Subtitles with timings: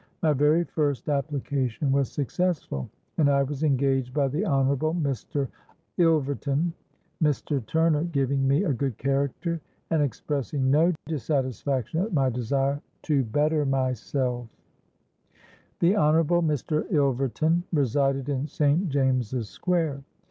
[0.23, 5.47] My very first application was successful, and I was engaged by the Honourable Mr.
[5.99, 6.73] Ilverton,
[7.21, 7.63] Mr.
[7.67, 9.61] Turner giving me a good character
[9.91, 14.47] and expressing no dissatisfaction at my desire 'to better myself.'
[15.81, 16.89] "The Honourable Mr.
[16.89, 18.89] Ilverton resided in St.
[18.89, 20.01] James's Square.